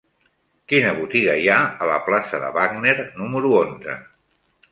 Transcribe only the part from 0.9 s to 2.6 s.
botiga hi ha a la plaça de